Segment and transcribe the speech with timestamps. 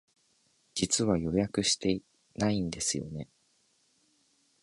[0.73, 2.01] 実は予約して
[2.35, 3.29] ないんですよね。